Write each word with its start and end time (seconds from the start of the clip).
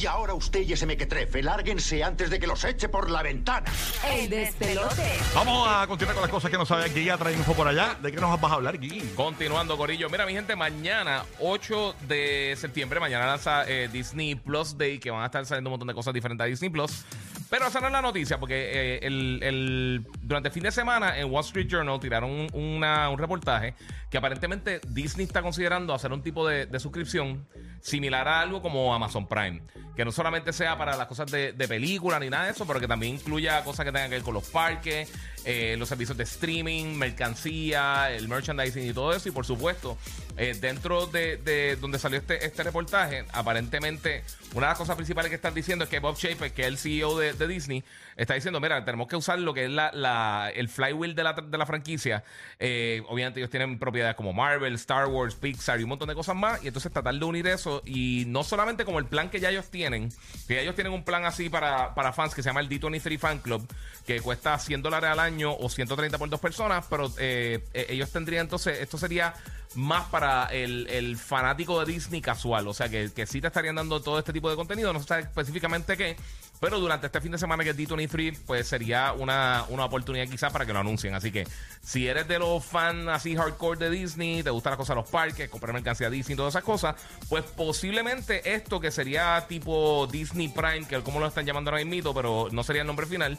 Y 0.00 0.06
ahora 0.06 0.32
usted 0.32 0.62
y 0.62 0.72
ese 0.72 0.86
mequetrefe, 0.86 1.42
lárguense 1.42 2.02
antes 2.02 2.30
de 2.30 2.40
que 2.40 2.46
los 2.46 2.64
eche 2.64 2.88
por 2.88 3.10
la 3.10 3.22
ventana. 3.22 3.70
El 4.10 4.30
despelote. 4.30 5.18
Vamos 5.34 5.68
a 5.68 5.86
continuar 5.86 6.14
con 6.14 6.22
las 6.22 6.30
cosas 6.30 6.50
que 6.50 6.56
no 6.56 6.64
sabe 6.64 6.88
Guilla. 6.88 7.18
Trae 7.18 7.34
info 7.34 7.52
por 7.52 7.68
allá. 7.68 7.98
¿De 8.00 8.10
qué 8.10 8.18
nos 8.18 8.40
vas 8.40 8.50
a 8.50 8.54
hablar, 8.54 8.78
Guilla? 8.78 9.04
Continuando, 9.14 9.76
Corillo. 9.76 10.08
Mira, 10.08 10.24
mi 10.24 10.32
gente, 10.32 10.56
mañana, 10.56 11.24
8 11.40 11.96
de 12.08 12.54
septiembre, 12.58 12.98
mañana 12.98 13.26
lanza 13.26 13.68
eh, 13.68 13.90
Disney 13.92 14.36
Plus 14.36 14.78
Day, 14.78 14.98
que 14.98 15.10
van 15.10 15.22
a 15.22 15.26
estar 15.26 15.44
saliendo 15.44 15.68
un 15.68 15.72
montón 15.72 15.88
de 15.88 15.94
cosas 15.94 16.14
diferentes 16.14 16.46
a 16.46 16.48
Disney 16.48 16.70
Plus. 16.70 17.04
Pero 17.50 17.66
esa 17.66 17.80
no 17.80 17.88
es 17.88 17.92
la 17.92 18.00
noticia, 18.00 18.38
porque 18.38 18.54
eh, 18.72 19.00
el, 19.02 19.40
el- 19.42 20.06
durante 20.22 20.48
el 20.48 20.54
fin 20.54 20.62
de 20.62 20.70
semana 20.70 21.18
en 21.18 21.30
Wall 21.30 21.44
Street 21.44 21.66
Journal 21.68 21.98
tiraron 21.98 22.30
un, 22.30 22.48
una- 22.54 23.10
un 23.10 23.18
reportaje 23.18 23.74
que 24.08 24.18
aparentemente 24.18 24.80
Disney 24.88 25.26
está 25.26 25.42
considerando 25.42 25.92
hacer 25.92 26.12
un 26.12 26.22
tipo 26.22 26.46
de, 26.46 26.66
de 26.66 26.78
suscripción 26.80 27.46
similar 27.80 28.28
a 28.28 28.40
algo 28.40 28.62
como 28.62 28.94
Amazon 28.94 29.26
Prime. 29.26 29.62
Que 29.96 30.04
no 30.04 30.12
solamente 30.12 30.52
sea 30.52 30.78
para 30.78 30.96
las 30.96 31.06
cosas 31.08 31.30
de, 31.30 31.52
de 31.52 31.68
película 31.68 32.18
ni 32.20 32.30
nada 32.30 32.44
de 32.44 32.52
eso, 32.52 32.66
pero 32.66 32.78
que 32.80 32.88
también 32.88 33.14
incluya 33.16 33.62
cosas 33.64 33.84
que 33.84 33.92
tengan 33.92 34.08
que 34.10 34.16
ver 34.16 34.24
con 34.24 34.34
los 34.34 34.48
parques, 34.48 35.12
eh, 35.44 35.76
los 35.78 35.88
servicios 35.88 36.16
de 36.16 36.24
streaming, 36.24 36.94
mercancía, 36.96 38.10
el 38.12 38.28
merchandising 38.28 38.88
y 38.88 38.92
todo 38.92 39.12
eso. 39.14 39.28
Y 39.28 39.32
por 39.32 39.46
supuesto, 39.46 39.96
eh, 40.36 40.56
dentro 40.60 41.06
de, 41.06 41.36
de 41.38 41.76
donde 41.76 41.98
salió 41.98 42.18
este, 42.18 42.44
este 42.44 42.62
reportaje, 42.62 43.24
aparentemente 43.32 44.22
una 44.54 44.66
de 44.66 44.70
las 44.72 44.78
cosas 44.78 44.96
principales 44.96 45.28
que 45.30 45.36
están 45.36 45.54
diciendo 45.54 45.84
es 45.84 45.90
que 45.90 45.98
Bob 46.00 46.16
Shaper, 46.16 46.52
que 46.52 46.62
es 46.62 46.68
el 46.68 46.78
CEO 46.78 47.18
de, 47.18 47.46
Disney, 47.46 47.82
está 48.16 48.34
diciendo, 48.34 48.60
mira, 48.60 48.84
tenemos 48.84 49.08
que 49.08 49.16
usar 49.16 49.38
lo 49.38 49.54
que 49.54 49.64
es 49.64 49.70
la- 49.70 50.50
el 50.54 50.68
flywheel 50.68 51.14
de 51.14 51.22
la, 51.22 51.32
de 51.32 51.58
la 51.58 51.66
franquicia. 51.66 52.22
Eh, 52.58 53.02
obviamente 53.08 53.40
ellos 53.40 53.50
tienen 53.50 53.78
propiedades 53.78 54.16
como 54.16 54.32
Marvel, 54.32 54.74
Star 54.74 55.06
Wars, 55.06 55.34
Pixar 55.34 55.80
y 55.80 55.84
un 55.84 55.88
montón 55.90 56.08
de 56.08 56.14
cosas 56.14 56.36
más. 56.36 56.62
Y 56.62 56.66
entonces 56.68 56.92
tratar 56.92 57.14
de 57.14 57.24
unir 57.24 57.46
eso 57.46 57.82
y 57.84 58.24
no 58.26 58.42
solamente 58.44 58.84
como 58.84 58.98
el 58.98 59.06
plan 59.06 59.30
que 59.30 59.40
ya 59.40 59.50
ellos 59.50 59.70
tienen, 59.70 60.10
que 60.46 60.54
ya 60.56 60.60
ellos 60.60 60.74
tienen 60.74 60.92
un 60.92 61.04
plan 61.04 61.24
así 61.24 61.48
para, 61.48 61.94
para 61.94 62.12
fans 62.12 62.34
que 62.34 62.42
se 62.42 62.48
llama 62.48 62.60
el 62.60 62.68
D23 62.68 63.18
Fan 63.18 63.38
Club, 63.38 63.66
que 64.06 64.20
cuesta 64.20 64.58
100 64.58 64.82
dólares 64.82 65.10
al 65.10 65.18
año 65.20 65.29
o 65.58 65.68
130 65.68 66.18
por 66.18 66.28
dos 66.28 66.40
personas, 66.40 66.84
pero 66.88 67.12
eh, 67.18 67.64
eh, 67.74 67.86
ellos 67.90 68.10
tendrían 68.10 68.42
entonces, 68.42 68.78
esto 68.80 68.98
sería 68.98 69.34
más 69.74 70.08
para 70.08 70.46
el, 70.46 71.16
fanático 71.16 71.84
de 71.84 71.92
Disney 71.92 72.20
casual, 72.20 72.66
o 72.68 72.74
sea 72.74 72.88
que, 72.88 73.10
que 73.14 73.26
sí 73.26 73.40
te 73.40 73.46
estarían 73.46 73.76
dando 73.76 74.00
todo 74.00 74.18
este 74.18 74.32
tipo 74.32 74.50
de 74.50 74.56
contenido, 74.56 74.92
no 74.92 75.02
sabe 75.02 75.22
específicamente 75.22 75.96
qué, 75.96 76.16
pero 76.60 76.78
durante 76.78 77.06
este 77.06 77.20
fin 77.22 77.32
de 77.32 77.38
semana 77.38 77.64
que 77.64 77.70
es 77.70 77.76
D23, 77.76 78.38
pues 78.46 78.68
sería 78.68 79.14
una, 79.14 79.64
una 79.70 79.86
oportunidad 79.86 80.28
quizás 80.28 80.52
para 80.52 80.66
que 80.66 80.74
lo 80.74 80.78
anuncien. 80.78 81.14
Así 81.14 81.32
que 81.32 81.48
si 81.82 82.06
eres 82.06 82.28
de 82.28 82.38
los 82.38 82.62
fans 82.62 83.08
así 83.08 83.34
hardcore 83.34 83.78
de 83.78 83.90
Disney, 83.90 84.42
te 84.42 84.50
gustan 84.50 84.72
las 84.72 84.76
cosas 84.76 84.94
de 84.94 85.00
los 85.00 85.10
parques, 85.10 85.48
comprar 85.48 85.72
mercancía 85.72 86.10
Disney 86.10 86.36
todas 86.36 86.52
esas 86.52 86.64
cosas, 86.64 86.96
pues 87.30 87.44
posiblemente 87.44 88.54
esto 88.54 88.78
que 88.78 88.90
sería 88.90 89.46
tipo 89.48 90.06
Disney 90.12 90.48
Prime, 90.48 90.86
que 90.86 91.00
como 91.00 91.18
lo 91.18 91.26
están 91.26 91.46
llamando 91.46 91.70
ahora 91.70 91.82
mismo, 91.82 92.12
pero 92.12 92.48
no 92.52 92.62
sería 92.62 92.82
el 92.82 92.86
nombre 92.86 93.06
final, 93.06 93.38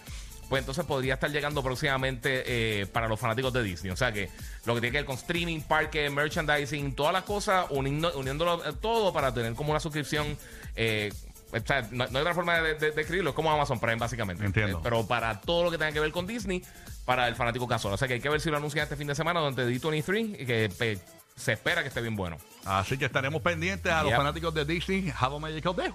pues 0.51 0.59
entonces 0.59 0.83
podría 0.83 1.13
estar 1.13 1.31
llegando 1.31 1.63
próximamente 1.63 2.43
eh, 2.81 2.85
para 2.85 3.07
los 3.07 3.17
fanáticos 3.17 3.53
de 3.53 3.63
Disney. 3.63 3.91
O 3.91 3.95
sea 3.95 4.11
que 4.11 4.29
lo 4.65 4.75
que 4.75 4.81
tiene 4.81 4.91
que 4.91 4.97
ver 4.97 5.05
con 5.05 5.15
streaming, 5.15 5.61
parque, 5.61 6.09
merchandising, 6.09 6.93
todas 6.93 7.13
las 7.13 7.23
cosas, 7.23 7.67
uniendo, 7.69 8.11
uniéndolo 8.19 8.63
eh, 8.65 8.73
todo 8.81 9.13
para 9.13 9.33
tener 9.33 9.53
como 9.53 9.71
una 9.71 9.79
suscripción. 9.79 10.37
eh, 10.75 11.11
o 11.53 11.59
sea, 11.65 11.81
no, 11.91 12.05
no 12.07 12.17
hay 12.17 12.21
otra 12.21 12.33
forma 12.33 12.59
de, 12.61 12.75
de- 12.75 12.91
de 12.91 13.01
escribirlo, 13.01 13.29
es 13.31 13.35
como 13.35 13.49
Amazon 13.51 13.79
Prime 13.79 13.95
básicamente. 13.95 14.45
Entiendo. 14.45 14.77
Eh, 14.77 14.81
pero 14.83 15.07
para 15.07 15.39
todo 15.41 15.63
lo 15.63 15.71
que 15.71 15.77
tenga 15.77 15.91
que 15.93 15.99
ver 16.01 16.11
con 16.11 16.27
Disney, 16.27 16.61
para 17.05 17.27
el 17.27 17.35
fanático 17.35 17.67
casual. 17.67 17.93
O 17.93 17.97
sea 17.97 18.07
que 18.07 18.15
hay 18.15 18.21
que 18.21 18.29
ver 18.29 18.39
si 18.41 18.49
lo 18.49 18.57
anuncian 18.57 18.83
este 18.83 18.95
fin 18.97 19.07
de 19.07 19.15
semana 19.15 19.39
durante 19.39 19.65
D23 19.65 20.41
y 20.41 20.45
que 20.45 20.69
eh, 20.79 20.97
se 21.35 21.53
espera 21.53 21.81
que 21.81 21.87
esté 21.87 22.01
bien 22.01 22.15
bueno. 22.15 22.37
Así 22.65 22.97
que 22.97 23.05
estaremos 23.05 23.41
pendientes 23.41 23.91
a 23.91 24.01
los 24.03 24.09
Yep. 24.11 24.17
fanáticos 24.17 24.53
de 24.53 24.65
Disney. 24.65 25.11
A 25.19 25.29
Magical 25.29 25.75
Day. 25.75 25.91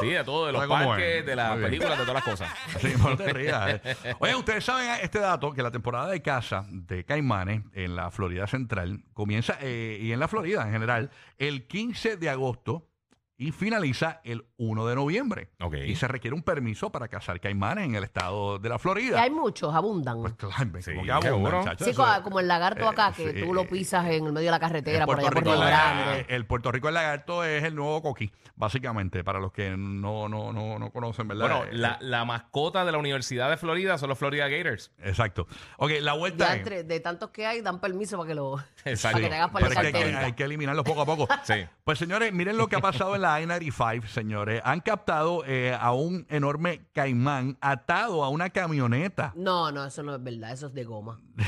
Sí, 0.00 0.08
de 0.10 0.24
todo, 0.24 0.46
de 0.46 0.52
los 0.52 0.60
¿Sabe 0.60 0.68
cómo 0.68 0.88
parques, 0.90 1.20
es? 1.20 1.26
de 1.26 1.36
las 1.36 1.48
Muy 1.50 1.58
bien. 1.58 1.70
películas, 1.70 1.98
de 1.98 2.04
todas 2.04 2.14
las 2.14 2.24
cosas. 2.24 2.50
Sí, 2.80 2.92
no 2.98 3.16
te 3.16 3.32
rías. 3.32 3.80
eh. 3.84 4.14
Oye, 4.18 4.34
ustedes 4.34 4.64
saben 4.64 4.90
este 5.02 5.18
dato, 5.18 5.52
que 5.52 5.62
la 5.62 5.70
temporada 5.70 6.08
de 6.08 6.20
caza 6.20 6.66
de 6.68 7.04
caimanes 7.04 7.62
en 7.72 7.96
la 7.96 8.10
Florida 8.10 8.46
Central 8.46 9.02
comienza, 9.14 9.56
eh, 9.62 9.98
y 10.00 10.12
en 10.12 10.20
la 10.20 10.28
Florida 10.28 10.62
en 10.66 10.72
general, 10.72 11.10
el 11.38 11.66
15 11.66 12.16
de 12.18 12.28
agosto 12.28 12.86
y 13.42 13.52
finaliza 13.52 14.20
el 14.22 14.44
1 14.58 14.86
de 14.86 14.94
noviembre. 14.94 15.48
Y 15.86 15.96
se 15.96 16.06
requiere 16.06 16.34
un 16.34 16.42
permiso 16.42 16.92
para 16.92 17.08
cazar 17.08 17.40
caimanes 17.40 17.86
en 17.86 17.94
el 17.94 18.04
estado 18.04 18.58
de 18.58 18.68
la 18.68 18.74
Y 18.74 18.78
Florida. 18.78 19.22
hay 19.22 19.30
muchos, 19.30 19.74
abundan. 19.74 20.20
Pues 20.20 20.34
claro, 20.34 20.54
Sí, 20.82 20.92
como 20.92 21.04
que 21.06 21.10
abunda, 21.10 21.22
seguro. 21.30 21.58
muchacho, 21.60 21.84
Sí, 21.86 21.90
eso 21.92 22.04
co- 22.04 22.12
es- 22.12 22.20
como 22.20 22.38
el 22.40 22.46
lagarto 22.48 22.86
acá, 22.86 23.12
que 23.16 23.32
sí. 23.32 23.40
tú 23.42 23.54
lo 23.54 23.66
pisas 23.66 24.04
en 24.08 24.26
el 24.26 24.32
medio 24.34 24.48
de 24.48 24.50
la 24.50 24.60
carretera, 24.60 24.98
el 25.00 25.06
por 25.06 25.18
allá 25.18 25.28
por 25.30 25.38
Rico 25.38 25.50
Río 25.52 25.54
el 25.54 25.60
lagarto- 25.70 26.04
Grande. 26.10 26.26
el 26.28 26.44
Puerto 26.46 26.70
Rico 26.70 26.88
el 26.88 26.94
lagarto 26.94 27.42
es 27.44 27.64
el 27.64 27.74
nuevo 27.74 28.02
coquí, 28.02 28.30
básicamente, 28.56 29.24
para 29.24 29.40
los 29.40 29.52
que 29.52 29.70
no, 29.74 30.28
no, 30.28 30.52
no, 30.52 30.78
no 30.78 30.90
conocen, 30.90 31.26
¿verdad? 31.26 31.48
Bueno, 31.48 31.64
Eh, 31.64 31.68
la, 31.78 31.96
la 32.02 32.26
mascota 32.26 32.84
de 32.84 32.92
la 32.92 32.98
Universidad 32.98 33.48
de 33.48 33.56
Florida 33.56 33.96
son 33.96 34.10
los 34.10 34.18
Florida 34.18 34.48
Gators. 34.48 34.92
Exacto. 34.98 35.46
Ok, 35.78 35.92
la 36.02 36.12
vuelta 36.12 36.48
Ya 36.48 36.56
entre- 36.56 36.84
de 36.84 37.00
tantos 37.00 37.30
que 37.30 37.46
hay, 37.46 37.62
dan 37.62 37.80
permiso 37.80 38.18
para 38.18 38.28
que 38.28 38.34
lo 38.34 38.58
Exacto. 38.84 39.16
para 39.16 39.24
que 39.24 39.30
te 39.30 39.34
hagas 39.36 39.50
para 39.50 39.66
Pero 39.68 39.80
la 39.82 39.88
es 39.88 39.92
que 39.94 39.98
hay, 40.04 40.14
hay 40.26 40.32
que 40.34 40.44
eliminarlos 40.44 40.84
poco 40.84 41.00
a 41.00 41.06
poco. 41.06 41.26
Sí. 41.44 41.54
Pues 41.84 41.98
señores, 41.98 42.32
miren 42.34 42.58
lo 42.58 42.68
que 42.68 42.76
ha 42.76 42.80
pasado 42.80 43.14
en 43.14 43.22
la 43.22 43.29
I-95, 43.38 44.06
señores. 44.06 44.60
Han 44.64 44.80
captado 44.80 45.44
eh, 45.46 45.76
a 45.78 45.92
un 45.92 46.26
enorme 46.30 46.86
caimán 46.92 47.56
atado 47.60 48.24
a 48.24 48.28
una 48.30 48.50
camioneta. 48.50 49.32
No, 49.36 49.70
no, 49.70 49.84
eso 49.84 50.02
no 50.02 50.14
es 50.14 50.22
verdad, 50.22 50.52
eso 50.52 50.66
es 50.68 50.74
de 50.74 50.84
goma. 50.84 51.20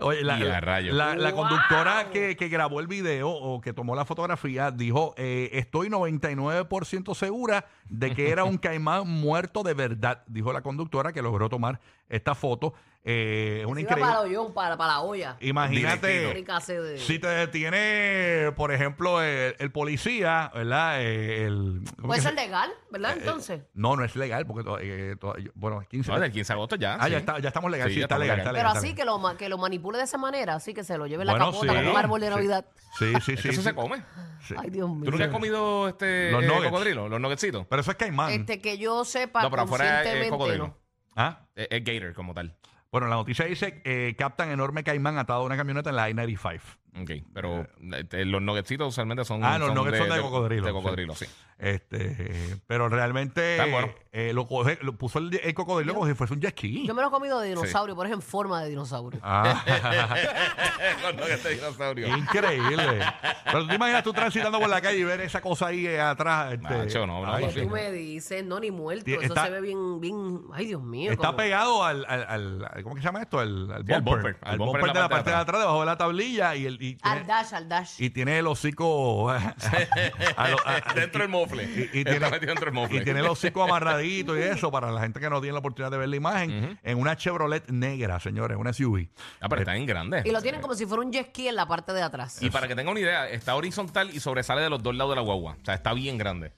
Oye, 0.00 0.22
la, 0.22 0.36
la- 0.38 0.80
la- 0.80 1.14
la 1.16 1.30
¡Wow! 1.30 1.40
conductora 1.42 2.10
que, 2.10 2.36
que 2.36 2.48
grabó 2.48 2.80
el 2.80 2.86
video 2.88 3.30
o 3.30 3.60
que 3.60 3.72
tomó 3.72 3.94
la 3.94 4.04
fotografía 4.04 4.70
dijo, 4.70 5.14
eh, 5.16 5.48
estoy 5.52 5.88
99% 5.88 7.14
segura 7.14 7.64
de 7.88 8.14
que 8.14 8.30
era 8.30 8.44
un 8.44 8.58
caimán 8.58 9.08
muerto 9.08 9.62
de 9.62 9.74
verdad, 9.74 10.24
dijo 10.26 10.52
la 10.52 10.60
conductora 10.62 11.12
que 11.12 11.22
logró 11.22 11.48
tomar 11.48 11.80
esta 12.08 12.34
foto. 12.34 12.74
Eh, 13.10 13.60
es 13.60 13.64
una 13.66 13.74
para 13.76 13.80
increíble... 13.80 14.10
el 14.12 14.18
hoyón, 14.18 14.52
para, 14.52 14.76
para 14.76 14.94
la 14.94 15.00
olla. 15.00 15.36
Imagínate... 15.40 16.08
De- 16.08 16.98
Si 16.98 17.18
te 17.18 17.26
detiene, 17.28 18.52
por 18.52 18.70
ejemplo, 18.72 19.22
el, 19.22 19.54
el 19.58 19.72
policía, 19.72 20.50
¿verdad? 20.54 21.00
Eh, 21.00 21.46
el, 21.46 21.82
¿cómo 21.96 22.08
Puede 22.08 22.20
que 22.20 22.26
ser 22.28 22.34
se- 22.34 22.40
legal, 22.44 22.70
¿verdad? 22.90 23.12
eh, 23.16 23.20
Entonces. 23.20 23.62
No, 23.72 23.96
no 23.96 24.04
es 24.04 24.14
legal, 24.16 24.46
porque 24.46 24.64
to- 24.64 24.78
eh, 24.80 25.16
to- 25.18 25.34
bueno, 25.54 25.80
15. 25.88 26.10
No, 26.10 26.20
del 26.20 26.32
15 26.32 26.52
de 26.52 26.54
agosto 26.54 26.76
ya. 26.76 26.96
ah, 27.00 27.04
sí. 27.06 27.12
ya, 27.12 27.18
está, 27.18 27.38
ya 27.38 27.48
estamos 27.48 27.70
legal, 27.70 27.88
Sí, 27.88 27.94
sí, 27.94 28.00
ya 28.00 28.04
está 28.04 28.18
legal, 28.18 28.36
legal. 28.38 28.46
está 28.46 28.50
Pero 28.58 28.68
legal. 28.68 28.76
así 28.76 28.88
está 28.88 28.96
que 28.96 29.04
lo, 29.06 29.36
que 29.38 29.48
lo 29.48 29.58
manipule 29.58 29.98
de 29.98 30.04
esa 30.04 30.18
manera, 30.18 30.54
así 30.56 30.74
que 30.74 30.84
se 30.84 30.98
lo 30.98 31.06
lleve 31.06 31.22
en 31.22 31.28
la 31.28 31.32
Bueno, 31.34 31.46
capota 31.46 31.72
sí, 31.72 31.78
como 31.78 31.90
un 31.92 31.96
árbol 31.96 32.20
de 32.20 32.26
sí. 32.28 32.34
Navidad. 32.34 32.66
Sí, 32.98 33.12
sí, 33.24 33.36
sí. 33.38 33.48
Eso 33.48 33.62
sí. 33.62 33.68
se 33.68 33.74
come. 33.74 34.02
Sí. 34.46 34.54
Ay, 34.58 34.70
Dios 34.70 34.90
mío. 34.90 35.04
¿Tú 35.04 35.12
nunca 35.12 35.24
has 35.26 35.30
comido 35.30 35.88
este 35.88 36.30
Los 36.32 36.44
eh, 36.44 36.48
cocodrilo? 36.64 37.08
Los 37.08 37.20
nuggetscitos. 37.20 37.64
Pero 37.66 37.80
eso 37.80 37.90
es 37.92 37.96
caimán. 37.96 38.32
Este 38.32 38.60
que 38.60 38.76
yo 38.76 39.04
sepa 39.04 39.42
No, 39.42 39.50
pero 39.50 39.62
afuera 39.62 40.02
es 40.02 40.28
cocodrilo. 40.30 40.76
¿Ah? 41.18 41.48
Es, 41.56 41.66
es 41.70 41.84
gator 41.84 42.14
como 42.14 42.32
tal. 42.32 42.54
Bueno, 42.92 43.08
la 43.08 43.16
noticia 43.16 43.44
dice 43.44 43.82
eh, 43.84 44.14
captan 44.16 44.50
enorme 44.50 44.84
caimán 44.84 45.18
atado 45.18 45.42
a 45.42 45.44
una 45.44 45.56
camioneta 45.56 45.90
en 45.90 45.96
la 45.96 46.08
I-95. 46.08 46.60
Ok, 47.00 47.10
pero 47.32 47.66
eh, 48.12 48.24
los 48.24 48.42
nuggetscitos 48.42 48.88
usualmente 48.88 49.24
son. 49.24 49.44
Ah, 49.44 49.58
los 49.58 49.74
nuggets 49.74 49.98
son 49.98 50.08
de 50.08 50.20
cocodrilo, 50.20 50.66
De 50.66 50.72
cocodrilo, 50.72 51.14
sí. 51.14 51.26
Este, 51.58 52.14
eh, 52.20 52.56
pero 52.68 52.88
realmente 52.88 53.56
Está 53.56 53.66
bueno. 53.66 53.92
eh, 54.12 54.32
lo, 54.32 54.46
coge- 54.46 54.78
lo 54.82 54.92
puso 54.96 55.18
el, 55.18 55.34
el 55.42 55.54
cocodrilo 55.54 55.92
como 55.92 56.06
si 56.06 56.14
fuese 56.14 56.32
un 56.34 56.40
jet 56.40 56.52
ski. 56.56 56.86
Yo 56.86 56.94
me 56.94 57.02
lo 57.02 57.08
he 57.08 57.10
comido 57.10 57.40
de 57.40 57.48
dinosaurio, 57.48 57.96
pero 57.96 58.06
es 58.08 58.14
en 58.14 58.22
forma 58.22 58.62
de 58.62 58.70
dinosaurio. 58.70 59.18
Ah. 59.24 59.64
los 61.02 61.14
nuggets 61.16 61.42
de 61.44 61.54
dinosaurio. 61.56 62.16
Increíble. 62.16 63.00
Pero 63.44 63.60
tú 63.62 63.68
te 63.68 63.74
imaginas 63.74 64.04
tú 64.04 64.12
transitando 64.12 64.60
por 64.60 64.68
la 64.68 64.80
calle 64.80 64.98
y 64.98 65.04
ver 65.04 65.20
esa 65.20 65.40
cosa 65.40 65.66
ahí 65.68 65.86
eh, 65.86 66.00
atrás. 66.00 66.52
Este, 66.54 66.76
Macho, 66.76 67.06
no, 67.06 67.24
no, 67.26 67.32
ay, 67.34 67.44
no, 67.46 67.48
¿Qué 67.52 67.60
sí. 67.60 67.66
tú 67.66 67.70
me 67.70 67.90
dices? 67.92 68.44
No, 68.44 68.60
ni 68.60 68.70
muerto. 68.70 69.10
Eso 69.10 69.20
está- 69.22 69.46
se 69.46 69.50
ve 69.50 69.60
bien, 69.60 70.00
bien. 70.00 70.42
Ay, 70.52 70.66
Dios 70.66 70.82
mío. 70.82 71.10
Está 71.10 71.28
como- 71.28 71.38
pegado 71.38 71.84
al, 71.84 72.04
al, 72.08 72.24
al- 72.28 72.64
al- 72.72 72.82
¿Cómo 72.82 72.94
que 72.94 73.00
se 73.00 73.06
llama 73.06 73.22
esto? 73.22 73.38
Al, 73.40 73.70
al 73.72 73.84
Sí, 73.86 73.92
al 73.92 74.02
bumper. 74.02 74.36
al 74.42 74.58
bumper 74.58 74.80
en 74.82 74.86
de 74.88 74.94
la 74.94 75.00
la 75.00 75.08
parte 75.08 75.30
de 75.30 75.36
atrás, 75.36 75.60
debajo 75.60 75.80
de 75.80 75.86
la 75.86 75.96
tablilla 75.98 76.54
y, 76.54 76.66
el, 76.66 76.80
y, 76.80 76.87
tiene, 76.96 77.18
Al 77.20 77.26
dash, 77.26 77.54
al 77.54 77.68
dash. 77.68 77.94
y 77.98 78.10
tiene 78.10 78.38
el 78.38 78.46
hocico 78.46 79.30
a 79.30 80.48
lo- 80.48 80.66
a- 80.66 80.80
dentro 80.94 81.22
del 81.22 81.30
mofle. 81.30 81.64
y, 81.64 81.96
y 81.96 81.98
Está 82.00 82.10
tiene, 82.12 82.30
metido 82.30 82.48
dentro 82.50 82.64
del 82.66 82.74
mofle. 82.74 82.98
y 83.00 83.04
tiene 83.04 83.20
el 83.20 83.26
hocico 83.26 83.62
amarradito 83.62 84.36
y 84.38 84.42
eso 84.42 84.70
para 84.70 84.90
la 84.90 85.00
gente 85.00 85.20
que 85.20 85.30
no 85.30 85.40
tiene 85.40 85.52
la 85.54 85.58
oportunidad 85.60 85.90
de 85.90 85.98
ver 85.98 86.08
la 86.08 86.16
imagen 86.16 86.78
en 86.82 86.98
una 86.98 87.16
Chevrolet 87.16 87.68
negra, 87.70 88.20
señores, 88.20 88.56
una 88.58 88.72
SUV. 88.72 89.08
Ah, 89.40 89.48
pero 89.48 89.62
está 89.62 89.72
bien 89.74 89.86
grande. 89.86 90.22
Y 90.24 90.30
lo 90.30 90.40
tienen 90.42 90.60
como 90.60 90.74
si 90.74 90.86
fuera 90.86 91.02
un 91.02 91.12
jet 91.12 91.28
ski 91.28 91.48
en 91.48 91.56
la 91.56 91.66
parte 91.66 91.92
de 91.92 92.02
atrás. 92.02 92.42
Y 92.42 92.50
para 92.50 92.66
que 92.68 92.74
tengan 92.74 92.92
una 92.92 93.00
idea, 93.00 93.28
está 93.28 93.54
horizontal 93.56 94.10
y 94.12 94.20
sobresale 94.20 94.62
de 94.62 94.70
los 94.70 94.82
dos 94.82 94.94
lados 94.94 95.12
de 95.12 95.16
la 95.16 95.22
guagua. 95.22 95.56
O 95.60 95.64
sea, 95.64 95.74
está 95.74 95.92
bien 95.92 96.18
grande. 96.18 96.52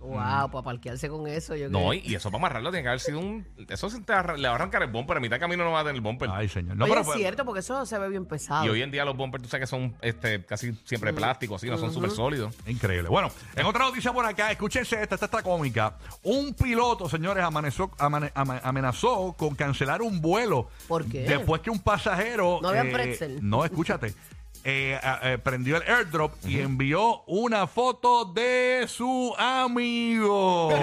Wow, 0.00 0.50
para 0.50 0.62
parquearse 0.62 1.08
con 1.08 1.26
eso. 1.26 1.54
Yo 1.56 1.68
No, 1.68 1.88
creo. 1.88 1.92
y, 1.94 1.98
y 2.12 2.14
eso 2.14 2.30
para 2.30 2.38
amarrarlo 2.40 2.70
tiene 2.70 2.82
que 2.82 2.88
haber 2.88 3.00
sido 3.00 3.18
un. 3.18 3.46
Eso 3.68 3.90
se 3.90 4.00
te 4.00 4.12
arra- 4.12 4.36
le 4.36 4.48
va 4.48 4.52
a 4.52 4.56
arrancar 4.56 4.82
el 4.82 4.90
bumper. 4.90 5.16
A 5.16 5.20
mitad 5.20 5.36
de 5.36 5.40
camino 5.40 5.64
no 5.64 5.72
va 5.72 5.80
a 5.80 5.82
tener 5.82 5.96
el 5.96 6.00
bumper. 6.00 6.30
Ay, 6.32 6.48
señor. 6.48 6.76
No, 6.76 6.84
Oye, 6.84 6.94
pero 6.94 7.10
es 7.12 7.16
cierto, 7.16 7.44
porque 7.44 7.60
eso 7.60 7.84
se 7.86 7.98
ve 7.98 8.08
bien 8.08 8.26
pesado. 8.26 8.64
Y 8.66 8.68
hoy 8.68 8.82
en 8.82 8.90
día 8.90 9.04
los 9.04 9.16
bumpers, 9.16 9.42
tú 9.44 9.48
sabes 9.48 9.68
que 9.68 9.70
son 9.76 9.94
este, 10.00 10.44
casi 10.44 10.72
siempre 10.84 11.12
plásticos, 11.12 11.56
así, 11.56 11.68
no 11.70 11.78
son 11.78 11.92
súper 11.92 12.10
sólidos. 12.10 12.54
Increíble. 12.66 13.08
Bueno, 13.08 13.30
en 13.56 13.66
otra 13.66 13.84
noticia 13.84 14.12
por 14.12 14.24
acá, 14.24 14.50
escúchense 14.50 15.00
esta, 15.02 15.14
esta 15.16 15.26
está 15.26 15.42
cómica. 15.42 15.96
Un 16.22 16.54
piloto, 16.54 17.08
señores, 17.08 17.44
amanezó- 17.44 17.90
amane- 17.98 18.30
ama- 18.34 18.60
amenazó 18.62 19.34
con 19.38 19.54
cancelar 19.54 20.02
un 20.02 20.20
vuelo. 20.20 20.68
¿Por 20.86 21.04
qué? 21.06 21.20
Después 21.22 21.60
que 21.62 21.70
un 21.70 21.80
pasajero. 21.80 22.58
¿No 22.62 22.68
había 22.68 22.90
pretzel? 22.92 23.38
No, 23.42 23.64
escúchate. 23.64 24.14
eh, 24.64 24.98
eh, 25.22 25.38
prendió 25.42 25.76
el 25.76 25.82
airdrop 25.82 26.32
y 26.46 26.60
envió 26.60 27.22
una 27.26 27.66
foto 27.66 28.24
de 28.26 28.84
su 28.88 29.34
amigo. 29.38 30.68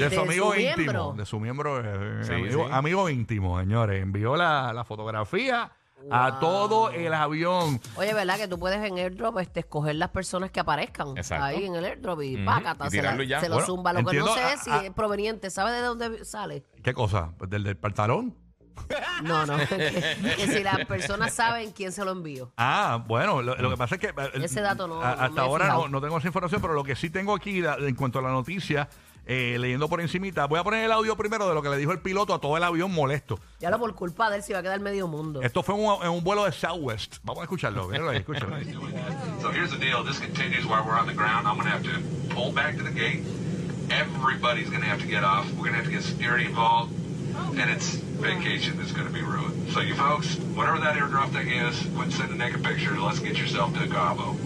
De 0.00 0.08
su 0.08 0.14
De 0.14 0.20
amigo 0.20 0.52
su 0.54 0.60
íntimo. 0.60 0.76
miembro. 0.76 1.14
De 1.16 1.26
su 1.26 1.40
miembro, 1.40 1.80
eh, 2.20 2.24
Sí, 2.24 2.32
amigo, 2.32 2.66
sí. 2.66 2.72
amigo 2.72 3.08
íntimo, 3.08 3.58
señores. 3.60 4.02
Envió 4.02 4.36
la, 4.36 4.72
la 4.72 4.84
fotografía 4.84 5.72
a 6.10 6.38
todo 6.40 6.90
el 6.90 7.12
avión. 7.12 7.78
Oye, 7.96 8.14
¿verdad? 8.14 8.36
Que 8.38 8.48
tú 8.48 8.58
puedes 8.58 8.82
en 8.82 8.96
airdrop 8.96 9.38
este, 9.38 9.60
escoger 9.60 9.96
las 9.96 10.08
personas 10.10 10.50
que 10.50 10.60
aparezcan 10.60 11.16
Exacto. 11.16 11.44
ahí 11.44 11.64
en 11.66 11.74
el 11.74 11.84
airdrop 11.84 12.22
y 12.22 12.36
Ujú. 12.36 12.44
pácata, 12.46 12.86
Y 12.86 12.90
se, 12.90 13.02
la- 13.02 13.40
se 13.40 13.48
lo 13.50 13.60
zumba. 13.60 13.92
Lo 13.92 14.04
que 14.04 14.18
no 14.18 14.28
sé 14.34 14.40
a- 14.40 14.52
es 14.54 14.60
si 14.62 14.70
a- 14.70 14.84
es 14.84 14.90
proveniente. 14.92 15.50
¿Sabe 15.50 15.72
de 15.72 15.80
dónde 15.82 16.24
sale? 16.24 16.64
¿Qué 16.82 16.94
cosa? 16.94 17.32
¿Del, 17.48 17.64
del 17.64 17.76
pantalón? 17.76 18.34
No, 19.22 19.46
no. 19.46 19.56
que, 19.58 19.66
que 20.36 20.46
si 20.46 20.62
las 20.64 20.84
personas 20.86 21.32
saben 21.34 21.72
quién 21.72 21.92
se 21.92 22.04
lo 22.04 22.12
envió. 22.12 22.52
Ah, 22.56 23.02
bueno, 23.06 23.42
lo, 23.42 23.54
lo 23.56 23.70
que 23.70 23.76
pasa 23.76 23.94
es 23.96 24.00
que... 24.00 24.08
eh, 24.08 24.30
Ese 24.42 24.60
dato 24.60 24.86
no- 24.88 25.00
a- 25.02 25.10
no 25.12 25.16
me 25.16 25.22
hasta 25.24 25.40
he 25.40 25.44
ahora 25.44 25.64
fijado. 25.66 25.82
no, 25.82 25.88
no 25.88 26.00
tengo 26.00 26.18
esa 26.18 26.26
información, 26.28 26.60
pero 26.60 26.74
lo 26.74 26.84
que 26.84 26.96
sí 26.96 27.10
tengo 27.10 27.34
aquí 27.34 27.60
la- 27.60 27.76
en 27.76 27.94
cuanto 27.94 28.18
a 28.18 28.22
la 28.22 28.30
noticia, 28.30 28.88
eh, 29.26 29.58
leyendo 29.60 29.88
por 29.88 30.00
encimita, 30.00 30.46
voy 30.46 30.58
a 30.58 30.64
poner 30.64 30.84
el 30.84 30.90
audio 30.92 31.16
primero 31.16 31.46
de 31.48 31.54
lo 31.54 31.62
que 31.62 31.68
le 31.68 31.76
dijo 31.76 31.92
el 31.92 32.00
piloto 32.00 32.34
a 32.34 32.40
todo 32.40 32.56
el 32.56 32.64
avión 32.64 32.90
molesto. 32.92 33.38
Ya 33.60 33.70
lo 33.70 33.78
por 33.78 33.94
culpa 33.94 34.28
de 34.30 34.36
él 34.38 34.42
se 34.42 34.54
va 34.54 34.60
a 34.60 34.62
quedar 34.62 34.80
medio 34.80 35.06
mundo. 35.06 35.40
Esto 35.42 35.62
fue 35.62 35.74
un- 35.74 36.02
en 36.02 36.08
un 36.10 36.24
vuelo 36.24 36.44
de 36.44 36.52
Southwest. 36.52 37.18
Vamos 37.22 37.42
a 37.42 37.44
escucharlo, 37.44 37.86
míralo 37.88 38.10
ahí, 38.10 38.18
escúchalo 38.18 38.56
ahí. 38.56 38.72
So 39.40 39.50
here's 39.52 39.70
the 39.70 39.78
deal. 39.78 40.04
This 40.04 40.18
continues 40.18 40.64
while 40.64 40.82
we're 40.84 40.98
on 40.98 41.06
the 41.06 41.14
ground. 41.14 41.46
I'm 41.46 41.56
going 41.58 41.66
to 41.66 41.70
have 41.70 41.82
to 41.84 42.34
pull 42.34 42.52
back 42.52 42.76
to 42.78 42.82
the 42.82 42.90
gate. 42.90 43.22
Everybody's 43.90 44.68
going 44.70 44.82
to 44.82 44.88
have 44.88 45.00
to 45.00 45.06
get 45.06 45.24
off. 45.24 45.46
We're 45.52 45.68
going 45.70 45.72
to 45.72 45.78
have 45.78 45.86
to 45.86 45.90
get 45.92 46.02
security 46.02 46.44
involved. 46.46 46.92
And 47.58 47.70
it's 47.70 47.96
vacation 48.20 48.76
that's 48.78 48.92
going 48.92 49.06
to 49.06 49.12
be 49.12 49.22
ruined. 49.22 49.70
So 49.72 49.80
you 49.80 49.94
folks, 49.94 50.36
whatever 50.54 50.78
that 50.80 50.96
airdrop 50.96 51.30
thing 51.32 51.48
is, 51.48 51.74
quit 51.96 52.12
sending 52.12 52.38
naked 52.38 52.62
pictures. 52.62 52.98
Let's 53.00 53.18
get 53.20 53.36
yourself 53.38 53.72
to 53.78 53.86
Cabo. 53.88 54.36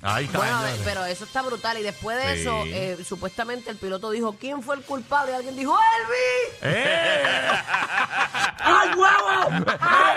Está. 0.00 0.38
Bueno, 0.38 0.58
señores. 0.62 0.80
pero 0.84 1.04
eso 1.06 1.24
está 1.24 1.42
brutal. 1.42 1.76
Y 1.78 1.82
después 1.82 2.16
de 2.16 2.34
Sí. 2.36 2.40
eso, 2.40 2.64
eh, 2.66 2.96
supuestamente 3.04 3.70
el 3.70 3.76
piloto 3.78 4.10
dijo, 4.12 4.36
¿quién 4.38 4.62
fue 4.62 4.76
el 4.76 4.82
culpable? 4.82 5.32
Y 5.32 5.34
alguien 5.34 5.56
dijo, 5.56 5.76
¡Elvis! 5.76 6.58
¡Eh! 6.62 7.48
¡Ay, 8.60 8.90
huevo! 8.94 9.64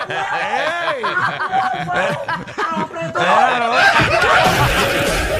¡Ey! 0.08 1.02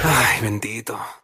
Ay, 0.05 0.41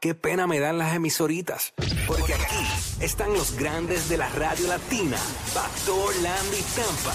Qué 0.00 0.14
pena 0.14 0.46
me 0.46 0.60
dan 0.60 0.78
las 0.78 0.94
emisoritas. 0.94 1.72
Porque 2.06 2.34
aquí 2.34 2.66
están 3.00 3.32
los 3.32 3.56
grandes 3.56 4.08
de 4.08 4.16
la 4.16 4.28
radio 4.30 4.68
latina. 4.68 5.16
Pastor, 5.54 6.14
Landy, 6.22 6.62
Tampa. 6.76 7.14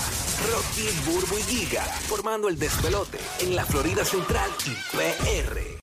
Rocky, 0.51 0.89
Burbu 1.05 1.38
y 1.38 1.44
Giga. 1.44 1.83
Formando 1.83 2.50
el 2.50 2.59
despelote 2.59 3.19
en 3.39 3.55
la 3.55 3.65
Florida 3.65 4.03
Central 4.03 4.51
y 4.65 4.95
PR. 4.95 5.63